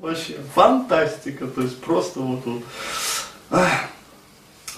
[0.00, 2.62] Вообще фантастика, то есть просто вот,
[3.50, 3.68] ах,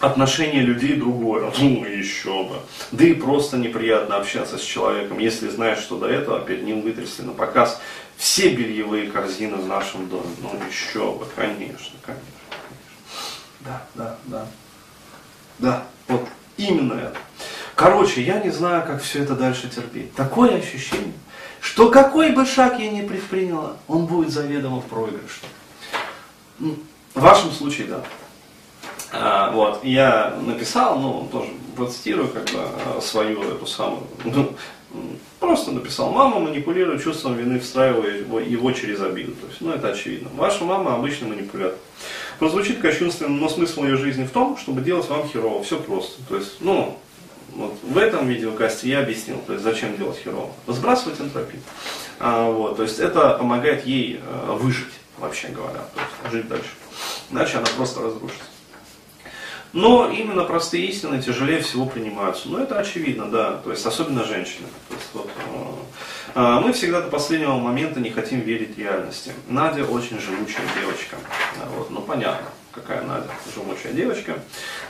[0.00, 1.52] отношение людей другое.
[1.58, 2.56] Ну, еще бы.
[2.90, 7.22] Да и просто неприятно общаться с человеком, если знаешь, что до этого перед ним вытрясли
[7.22, 7.80] на показ
[8.16, 10.26] все бельевые корзины в нашем доме.
[10.42, 12.26] Ну, еще бы, конечно, конечно.
[13.60, 14.46] Да, да, да.
[15.58, 16.26] Да, вот
[16.56, 17.16] именно это.
[17.76, 20.14] Короче, я не знаю, как все это дальше терпеть.
[20.14, 21.14] Такое ощущение,
[21.62, 25.40] что какой бы шаг я ни предприняла, он будет заведомо в проигрыше.
[26.58, 28.04] В вашем случае, да.
[29.12, 34.52] А, вот, я написал, ну, тоже процитирую как бы а, свою эту самую, ну,
[35.38, 39.32] просто написал, мама манипулирует чувством вины, встраивая его, его через обиду.
[39.32, 40.30] То есть, ну, это очевидно.
[40.34, 41.78] Ваша мама обычный манипулятор.
[42.40, 45.62] Прозвучит кощунственно, но смысл ее жизни в том, чтобы делать вам херово.
[45.62, 46.20] Все просто.
[46.28, 46.98] То есть, ну,
[47.54, 50.52] вот в этом видеокасте я объяснил, то есть зачем делать херово.
[50.66, 51.62] Сбрасывать энтропию.
[52.18, 56.70] А, вот, то есть это помогает ей а, выжить, вообще говоря, то есть жить дальше.
[57.30, 58.44] Иначе она просто разрушится.
[59.72, 62.48] Но именно простые истины тяжелее всего принимаются.
[62.48, 63.56] Ну, это очевидно, да.
[63.64, 64.66] То есть, особенно женщины.
[64.88, 65.72] То есть, вот, э,
[66.34, 69.32] мы всегда до последнего момента не хотим верить реальности.
[69.48, 71.16] Надя очень живучая девочка.
[71.76, 74.38] Вот, ну, понятно, какая Надя живучая девочка.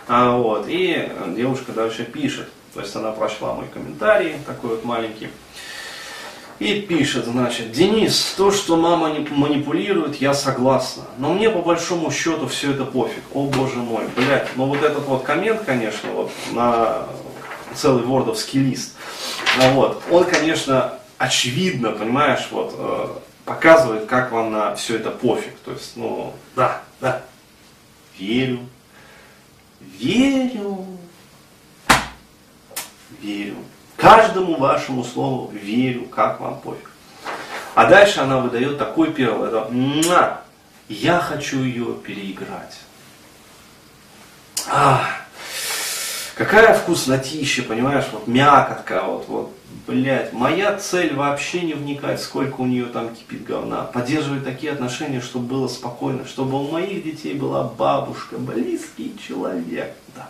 [0.09, 2.49] А, вот, и девушка дальше пишет.
[2.75, 5.29] То есть, она прочла мой комментарий, такой вот маленький.
[6.59, 11.03] И пишет, значит, Денис, то, что мама не манипулирует, я согласна.
[11.19, 13.23] Но мне по большому счету все это пофиг.
[13.35, 14.49] О боже мой, блядь.
[14.55, 17.09] Ну вот этот вот коммент, конечно, вот на
[17.75, 18.93] целый вордовский лист,
[19.61, 23.09] а вот, он, конечно, очевидно, понимаешь, вот, э,
[23.45, 25.57] показывает, как вам на все это пофиг.
[25.65, 27.23] То есть, ну, да, да,
[28.19, 28.67] верю,
[29.81, 30.85] верю,
[33.21, 33.57] верю.
[33.97, 36.91] Каждому вашему слову верю, как вам пофиг.
[37.77, 39.71] А дальше она выдает такой перл, это
[40.89, 42.81] я хочу ее переиграть.
[44.69, 45.07] А,
[46.35, 49.57] какая вкуснотища, понимаешь, вот мякотка, вот, вот,
[49.87, 55.21] блядь, моя цель вообще не вникать, сколько у нее там кипит говна, поддерживать такие отношения,
[55.21, 60.29] чтобы было спокойно, чтобы у моих детей была бабушка, близкий человек, да,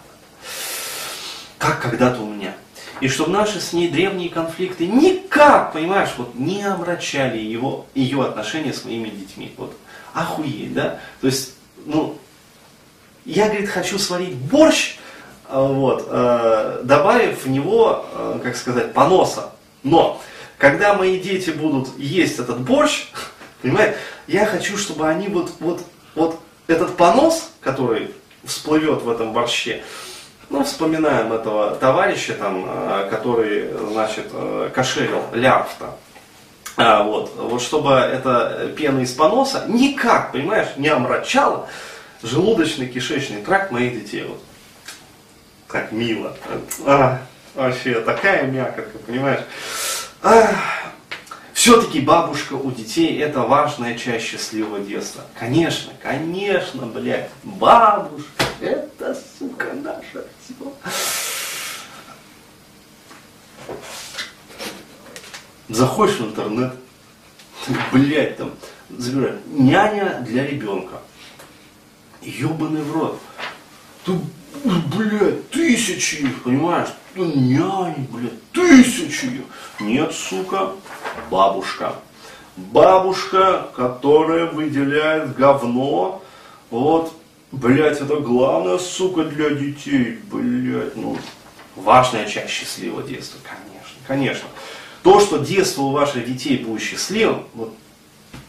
[1.58, 2.54] как когда-то у меня.
[3.00, 8.72] И чтобы наши с ней древние конфликты никак, понимаешь, вот не омрачали его, ее отношения
[8.72, 9.52] с моими детьми.
[9.56, 9.76] Вот
[10.14, 11.00] охуеть, да?
[11.20, 11.54] То есть,
[11.84, 12.16] ну,
[13.24, 14.98] я, говорит, хочу сварить борщ,
[15.52, 19.50] вот, э, добавив в него, э, как сказать, поноса.
[19.82, 20.20] Но,
[20.58, 23.08] когда мои дети будут есть этот борщ,
[23.62, 23.96] понимаете,
[24.26, 25.82] я хочу, чтобы они вот, вот,
[26.14, 28.14] вот этот понос, который
[28.44, 29.82] всплывет в этом борще,
[30.48, 34.26] ну, вспоминаем этого товарища, там, э, который, значит,
[34.74, 35.96] кошелил лярфта.
[36.76, 41.68] А, вот, вот чтобы эта пена из поноса никак, понимаешь, не омрачала
[42.22, 44.24] желудочно-кишечный тракт моих детей.
[44.24, 44.40] Вот.
[45.72, 46.36] Как мило.
[46.84, 47.22] А,
[47.54, 49.40] вообще, такая мякотка, понимаешь.
[50.20, 50.54] А,
[51.54, 55.24] все-таки бабушка у детей это важная часть счастливого детства.
[55.34, 60.74] Конечно, конечно, блядь, бабушка, это, сука, наша все.
[65.70, 66.74] Заходишь в интернет,
[67.92, 68.52] блядь, там,
[68.90, 70.98] забирай, няня для ребенка.
[72.20, 73.18] Ебаный в рот.
[74.04, 74.12] Ты,
[74.64, 76.88] блядь, тысячи их, понимаешь?
[77.14, 79.42] Ты няни, блядь, тысячи их.
[79.80, 80.72] Нет, сука,
[81.30, 81.96] бабушка.
[82.56, 86.22] Бабушка, которая выделяет говно,
[86.70, 87.14] вот,
[87.50, 91.16] блядь, это главная, сука, для детей, блядь, ну,
[91.76, 94.48] важная часть счастливого детства, конечно, конечно.
[95.02, 97.74] То, что детство у ваших детей будет счастливым, вот,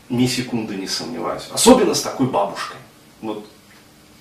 [0.09, 1.49] ни секунды не сомневаюсь.
[1.51, 2.77] Особенно с такой бабушкой.
[3.21, 3.47] Вот,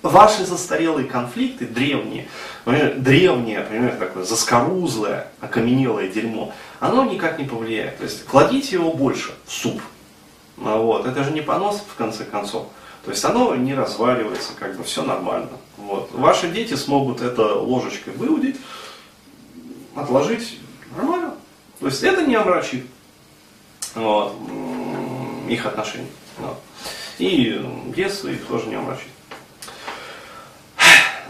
[0.03, 2.27] ваши застарелые конфликты, древние,
[2.65, 7.97] древнее, понимаете, такое заскорузлое, окаменелое дерьмо, оно никак не повлияет.
[7.97, 9.81] То есть кладите его больше в суп.
[10.63, 11.07] А вот.
[11.07, 12.67] Это же не понос, в конце концов.
[13.05, 15.49] То есть оно не разваливается, как бы все нормально.
[15.77, 16.11] Вот.
[16.11, 18.57] Ваши дети смогут это ложечкой выудить,
[19.95, 20.59] отложить
[20.95, 21.35] нормально.
[21.79, 22.85] То есть это не омрачит
[23.95, 24.35] вот,
[25.49, 26.07] их отношения.
[26.37, 26.59] Вот.
[27.19, 27.65] И
[27.95, 29.12] детство их тоже не омрачит.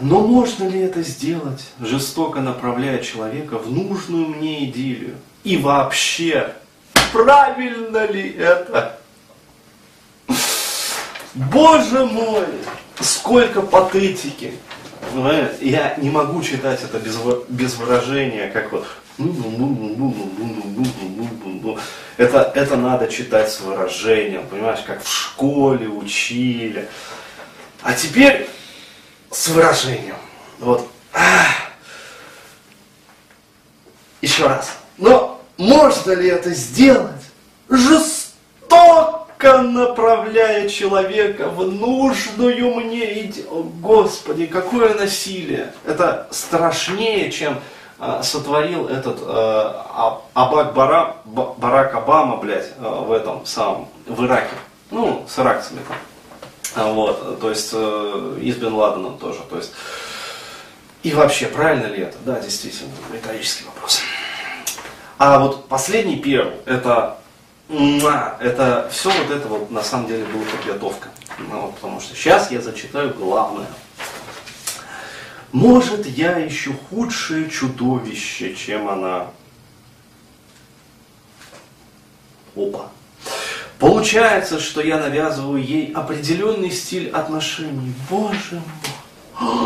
[0.04, 5.14] Но можно ли это сделать, жестоко направляя человека в нужную мне идиллию?
[5.44, 6.52] И вообще,
[7.10, 9.00] правильно ли это?
[11.32, 12.44] Боже мой,
[13.00, 14.52] сколько патетики.
[15.62, 17.16] Я не могу читать это без,
[17.48, 18.86] без выражения, как вот
[22.18, 26.90] Это, это надо читать с выражением, понимаешь, как в школе учили.
[27.80, 28.50] А теперь
[29.34, 30.16] с выражением.
[30.60, 30.88] Вот.
[34.20, 34.78] Еще раз.
[34.96, 37.10] Но можно ли это сделать?
[37.68, 43.64] Жестоко направляя человека в нужную мне идею.
[43.80, 45.74] Господи, какое насилие.
[45.84, 47.58] Это страшнее, чем
[47.98, 49.72] а, сотворил этот э,
[50.34, 54.54] Абак Бара, Барак Обама, блядь, э, в этом самом, в Ираке.
[54.90, 55.96] Ну, с иракцами там.
[56.74, 59.40] А, вот, то есть э, и с Бен Ладеном тоже.
[59.48, 59.72] То есть,
[61.02, 62.16] и вообще, правильно ли это?
[62.24, 64.00] Да, действительно, риторический вопрос.
[65.18, 67.18] А вот последний перл, это,
[67.68, 71.08] это все вот это вот на самом деле была подготовка.
[71.38, 73.66] Ну, вот, потому что сейчас я зачитаю главное.
[75.52, 79.28] Может, я еще худшее чудовище, чем она.
[82.56, 82.90] Опа.
[83.84, 87.92] Получается, что я навязываю ей определенный стиль отношений.
[88.08, 88.62] Боже
[89.38, 89.58] мой.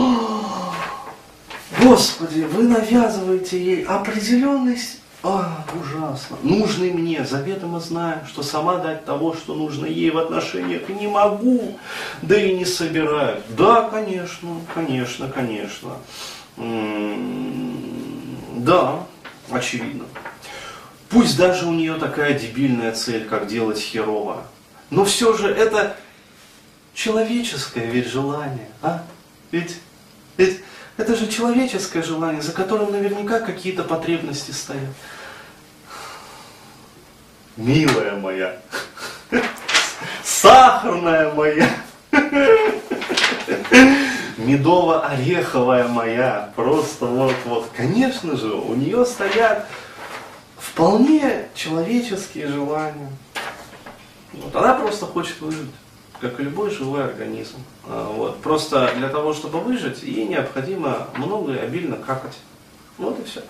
[1.80, 4.98] Господи, вы навязываете ей определенный стиль.
[5.22, 6.36] А, ужасно.
[6.42, 11.78] Нужный мне, заведомо знаю, что сама дать того, что нужно ей в отношениях, не могу,
[12.22, 13.40] да и не собираю.
[13.50, 15.90] Да, конечно, конечно, конечно.
[16.56, 17.84] М-м-м,
[18.64, 19.06] да,
[19.48, 20.06] очевидно.
[21.08, 24.44] Пусть даже у нее такая дебильная цель, как делать херово.
[24.90, 25.96] Но все же это
[26.94, 29.04] человеческое ведь желание, а?
[29.50, 29.78] Ведь,
[30.36, 30.60] ведь
[30.98, 34.82] это же человеческое желание, за которым наверняка какие-то потребности стоят.
[37.56, 38.58] Милая моя,
[40.22, 41.70] сахарная моя,
[44.36, 47.70] медово-ореховая моя, просто вот-вот.
[47.76, 49.66] Конечно же, у нее стоят
[50.78, 53.10] вполне человеческие желания.
[54.32, 55.70] Вот, она просто хочет выжить,
[56.20, 57.56] как и любой живой организм.
[57.84, 58.40] А, вот.
[58.42, 62.38] Просто для того, чтобы выжить, ей необходимо много и обильно какать.
[62.96, 63.42] Вот и все.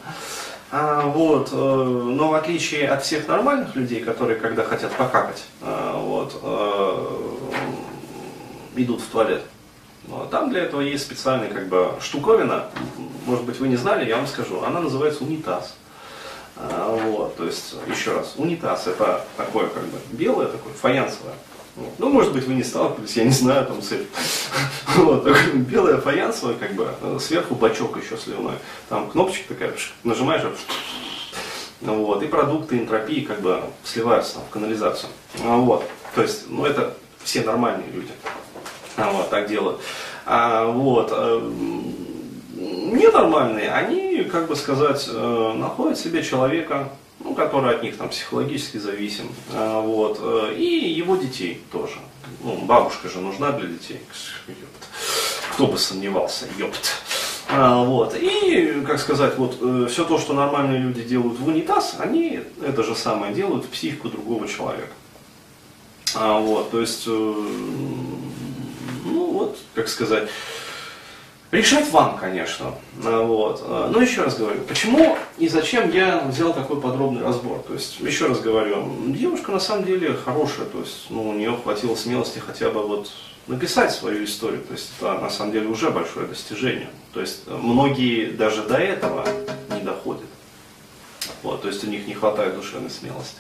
[0.71, 6.01] А, вот, э, но в отличие от всех нормальных людей, которые, когда хотят покакать, а,
[6.01, 7.61] вот, э,
[8.77, 9.43] идут в туалет,
[10.07, 12.67] вот, там для этого есть специальная как бы штуковина,
[13.27, 15.77] может быть вы не знали, я вам скажу, она называется унитаз.
[16.61, 21.35] А, вот, то есть, еще раз, унитаз это такое как бы белое, такое фаянсовое.
[21.77, 21.93] Вот.
[21.99, 23.93] Ну, может быть, вы не сталкивались, я не знаю, там с
[24.97, 28.55] Вот, белое фаянсовое, как бы, э, сверху бачок еще сливной.
[28.89, 29.73] Там кнопочка такая,
[30.03, 30.43] нажимаешь,
[31.81, 35.11] вот, и продукты энтропии как бы сливаются там, в канализацию.
[35.45, 35.85] А, вот,
[36.15, 38.11] то есть, ну, это все нормальные люди.
[38.97, 39.81] А, вот, так делают.
[40.27, 41.51] А, вот, э,
[42.59, 46.91] ненормальные, они, как бы сказать, э, находят себе человека,
[47.21, 51.99] ну, который от них там психологически зависим, э, вот, э, и его детей тоже.
[52.43, 54.01] Ну, бабушка же нужна для детей,
[54.49, 54.89] ёпт.
[55.53, 56.93] кто бы сомневался, ёпт.
[57.51, 58.15] А, вот.
[58.15, 59.57] И, как сказать, вот
[59.91, 64.11] все то, что нормальные люди делают в унитаз, они это же самое делают в психику
[64.11, 64.93] другого человека.
[66.15, 68.13] А, вот, то есть, ну
[69.05, 70.29] вот, как сказать,
[71.51, 72.75] Решать вам, конечно.
[73.05, 73.63] А, вот.
[73.65, 77.61] А, но еще раз говорю, почему и зачем я взял такой подробный разбор.
[77.67, 81.59] То есть, еще раз говорю, девушка на самом деле хорошая, то есть ну, у нее
[81.63, 83.11] хватило смелости хотя бы вот
[83.47, 84.63] написать свою историю.
[84.63, 86.91] То есть это на самом деле уже большое достижение.
[87.15, 89.27] То есть многие даже до этого
[89.71, 90.27] не доходят.
[91.43, 93.37] Вот, то есть у них не хватает душевной смелости.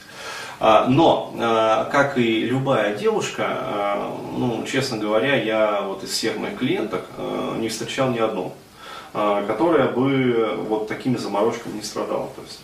[0.61, 6.37] А, но, а, как и любая девушка, а, ну, честно говоря, я вот из всех
[6.37, 7.05] моих клиенток
[7.57, 8.55] не встречал ни одну,
[9.12, 12.31] которая бы вот такими заморочками не страдала.
[12.35, 12.61] То есть,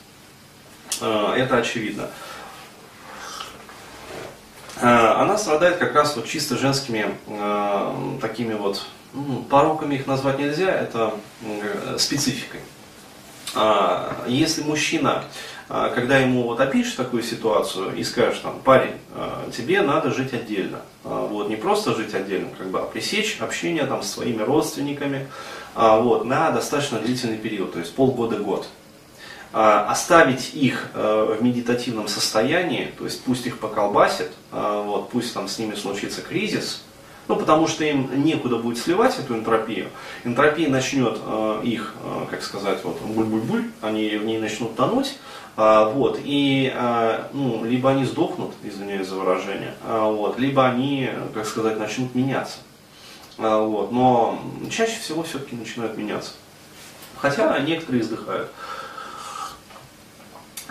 [1.01, 2.09] это очевидно.
[4.81, 7.15] Она страдает как раз вот чисто женскими
[8.21, 11.15] такими вот ну, пороками их назвать нельзя, это
[11.99, 12.61] спецификой.
[14.27, 15.25] Если мужчина
[15.69, 20.83] когда ему вот опишешь такую ситуацию и скажешь там, парень, а, тебе надо жить отдельно.
[21.05, 25.27] А, вот, не просто жить отдельно, как бы, а пресечь общение там с своими родственниками
[25.75, 28.69] вот, на достаточно длительный период, то есть полгода-год.
[29.53, 35.75] Оставить их в медитативном состоянии, то есть пусть их поколбасит, вот, пусть там с ними
[35.75, 36.85] случится кризис,
[37.29, 39.89] ну, потому что им некуда будет сливать эту энтропию.
[40.25, 45.19] Энтропия начнет э, их, э, как сказать, вот буль-буль-буль, они в ней начнут тонуть,
[45.57, 51.11] а, вот, и а, ну, либо они сдохнут, извиняюсь за выражение, а, вот, либо они,
[51.33, 52.59] как сказать, начнут меняться.
[53.37, 56.33] Вот, но чаще всего все-таки начинают меняться.
[57.17, 58.49] Хотя некоторые издыхают.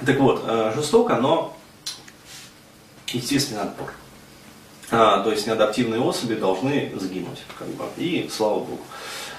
[0.05, 1.57] Так вот, жестоко, но
[3.07, 3.91] естественный отпор.
[4.93, 8.81] А, то есть неадаптивные особи должны сгинуть, как бы, и слава богу.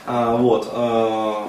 [0.04, 0.68] А, вот.
[0.72, 1.48] А,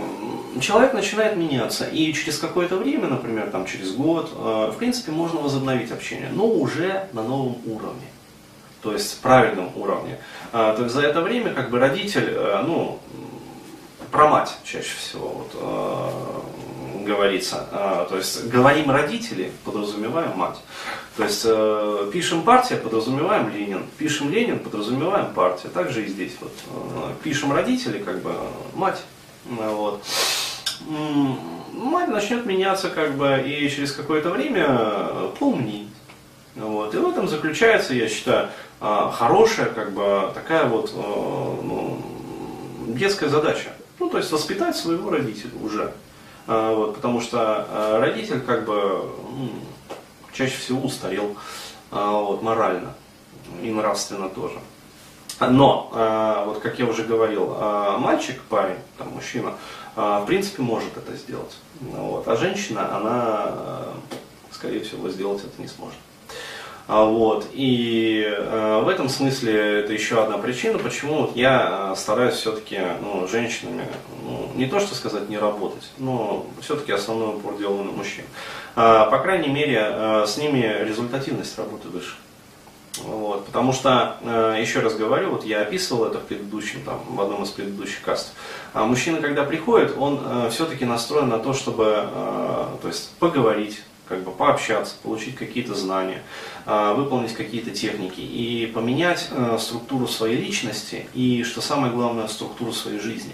[0.62, 5.92] человек начинает меняться, и через какое-то время, например, там, через год, в принципе, можно возобновить
[5.92, 8.08] общение, но уже на новом уровне
[8.82, 10.20] то есть правильном уровне.
[10.52, 13.00] То есть за это время как бы родитель, ну,
[14.12, 17.66] про мать чаще всего вот, говорится.
[17.72, 20.58] То есть говорим родители, подразумеваем мать.
[21.18, 25.70] То есть э, пишем партия, подразумеваем Ленин, пишем Ленин, подразумеваем партия.
[25.70, 28.34] Также и здесь вот э, пишем родители, как бы
[28.74, 29.02] мать.
[29.46, 30.04] Э, вот.
[31.72, 35.88] Мать начнет меняться, как бы, и через какое-то время поумнеет.
[36.56, 36.94] Вот.
[36.94, 41.98] И в этом заключается, я считаю, хорошая, как бы, такая вот ну,
[42.90, 43.70] детская задача.
[44.00, 45.94] Ну, то есть воспитать своего родителя уже.
[46.46, 49.10] Вот, потому что родитель, как бы,
[50.36, 51.36] чаще всего устарел
[51.92, 52.94] а, вот, морально
[53.64, 54.60] и нравственно тоже.
[55.40, 59.54] Но, а, вот как я уже говорил, а, мальчик, парень, там, мужчина,
[59.96, 61.56] в принципе может это сделать.
[61.80, 62.28] Вот.
[62.28, 63.86] А женщина, она,
[64.52, 65.98] скорее всего, сделать это не сможет.
[66.86, 67.48] Вот.
[67.54, 73.88] И в этом смысле это еще одна причина, почему я стараюсь все-таки ну, женщинами,
[74.22, 78.26] ну, не то что сказать не работать, но все-таки основной упор делаю на мужчин.
[78.76, 82.16] А, по крайней мере, э, с ними результативность работы выше.
[83.04, 87.22] Вот, потому что, э, еще раз говорю, вот я описывал это в предыдущем, там, в
[87.22, 88.34] одном из предыдущих кастов.
[88.74, 92.08] А мужчина, когда приходит, он э, все-таки настроен на то, чтобы
[92.82, 96.22] то есть, поговорить, как бы пообщаться, получить какие-то знания,
[96.66, 99.30] выполнить какие-то техники и поменять
[99.60, 103.34] структуру своей личности и, что самое главное, структуру своей жизни.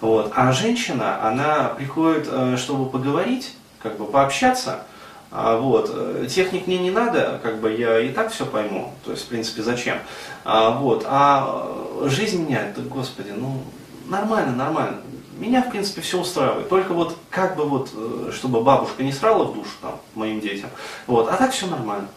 [0.00, 0.32] Вот.
[0.34, 2.28] А женщина, она приходит,
[2.58, 4.82] чтобы поговорить, как бы пообщаться.
[5.30, 5.90] А, вот.
[5.94, 8.92] Э, техник мне не надо, как бы я и так все пойму.
[9.04, 9.98] То есть, в принципе, зачем.
[10.44, 11.04] А, вот.
[11.06, 11.68] а
[12.02, 13.62] э, жизнь меняет, да, господи, ну,
[14.06, 14.98] нормально, нормально.
[15.38, 16.68] Меня, в принципе, все устраивает.
[16.68, 20.68] Только вот, как бы вот, э, чтобы бабушка не срала в душу там, моим детям.
[21.06, 21.28] Вот.
[21.30, 22.08] А так все нормально.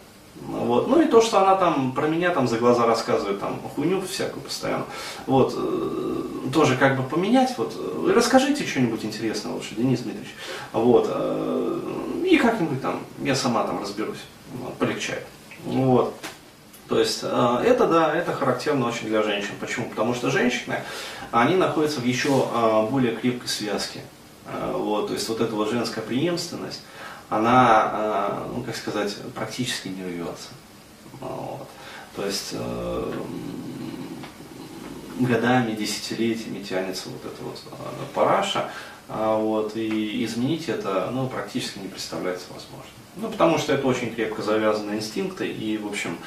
[0.47, 0.87] Вот.
[0.87, 4.41] Ну и то, что она там про меня там за глаза рассказывает, там хуйню всякую
[4.41, 4.85] постоянно.
[5.27, 5.53] Вот.
[6.43, 7.53] Э, тоже как бы поменять.
[7.57, 7.73] Вот.
[8.13, 10.33] Расскажите что-нибудь интересное лучше, Денис Дмитриевич.
[10.71, 11.07] Вот.
[11.09, 14.23] Э, и как-нибудь там я сама там разберусь.
[14.53, 15.25] Вот, полегчает.
[15.65, 16.15] Вот.
[16.87, 19.51] То есть э, это да, это характерно очень для женщин.
[19.59, 19.89] Почему?
[19.89, 20.79] Потому что женщины,
[21.31, 22.47] они находятся в еще
[22.89, 24.01] более крепкой связке.
[24.73, 26.81] Вот, то есть вот эта вот женская преемственность,
[27.29, 30.49] она, э, ну как сказать, практически не рвется.
[31.19, 31.67] Вот.
[32.15, 33.13] То есть э,
[35.19, 37.75] годами, десятилетиями тянется вот эта вот э,
[38.13, 38.69] параша,
[39.09, 42.93] а вот, и изменить это ну, практически не представляется возможным.
[43.15, 46.17] Ну, потому что это очень крепко завязаны инстинкты, и, в общем,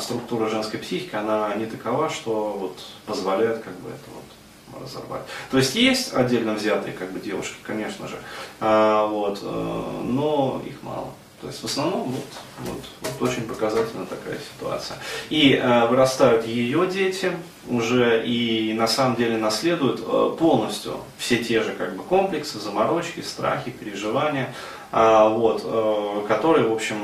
[0.00, 5.22] структура женской психики, она не такова, что вот позволяет как бы это вот разорвать.
[5.50, 8.18] То есть есть отдельно взятые как бы девушки, конечно же,
[8.60, 11.12] а, вот, э, но их мало.
[11.40, 12.26] То есть в основном вот,
[12.60, 14.98] вот, вот очень показательна такая ситуация.
[15.28, 17.32] И э, вырастают ее дети
[17.68, 23.20] уже и на самом деле наследуют э, полностью все те же как бы комплексы, заморочки,
[23.20, 24.54] страхи, переживания,
[24.92, 26.96] э, вот, э, которые в общем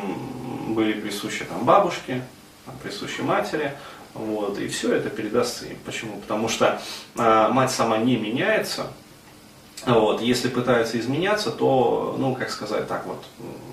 [0.75, 2.23] были присущи там бабушке,
[2.83, 3.73] присущи матери,
[4.15, 5.77] вот, и все это передастся им.
[5.85, 6.19] Почему?
[6.19, 6.81] Потому что
[7.17, 8.87] э, мать сама не меняется.
[9.87, 13.25] Вот, если пытается изменяться, то, ну, как сказать, так вот,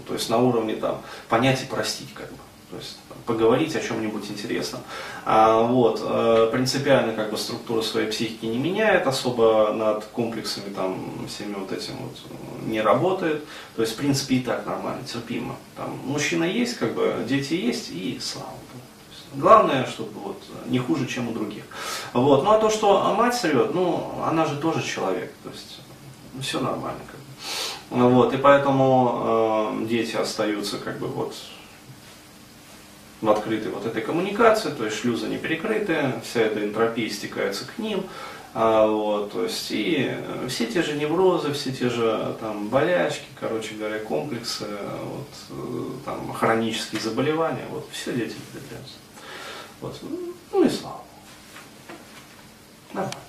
[0.08, 2.38] то есть на уровне там понять и простить, как бы.
[2.70, 4.82] То есть поговорить о чем-нибудь интересном.
[5.26, 11.28] А, вот, э, принципиально как бы структура своей психики не меняет, особо над комплексами там
[11.28, 12.18] всеми вот этим вот
[12.66, 13.44] не работает.
[13.76, 15.56] То есть, в принципе, и так нормально, терпимо.
[15.78, 18.84] Там мужчина есть, как бы, дети есть, и слава богу.
[19.36, 21.64] Главное, чтобы вот не хуже, чем у других.
[22.14, 22.44] Вот.
[22.44, 25.32] Ну а то, что мать срет, ну, она же тоже человек.
[25.44, 25.80] То есть
[26.42, 27.00] все нормально.
[27.12, 28.10] Как бы.
[28.10, 28.34] Вот.
[28.34, 31.36] И поэтому э, дети остаются как бы вот
[33.22, 37.78] в открытой вот этой коммуникации, то есть шлюзы не перекрыты, вся эта энтропия стекается к
[37.78, 38.04] ним.
[38.56, 40.16] А, вот, то есть и
[40.48, 44.68] все те же неврозы, все те же там болячки, короче говоря, комплексы,
[45.04, 48.96] вот, э, там, хронические заболевания, вот все дети внедряются.
[49.82, 49.98] Вот.
[50.52, 51.02] Ну и слава.
[52.94, 53.23] Нормально.